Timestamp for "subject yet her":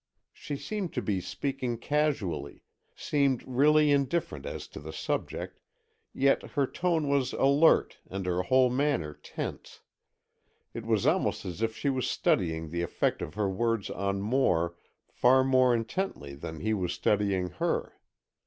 4.91-6.65